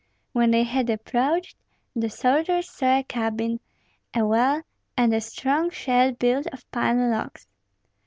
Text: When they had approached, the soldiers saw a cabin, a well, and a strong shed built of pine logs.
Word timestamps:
When 0.31 0.49
they 0.49 0.63
had 0.63 0.89
approached, 0.89 1.57
the 1.95 2.09
soldiers 2.09 2.67
saw 2.67 2.97
a 2.97 3.03
cabin, 3.03 3.59
a 4.15 4.25
well, 4.25 4.63
and 4.97 5.13
a 5.13 5.21
strong 5.21 5.69
shed 5.69 6.17
built 6.17 6.47
of 6.47 6.65
pine 6.71 7.11
logs. 7.11 7.45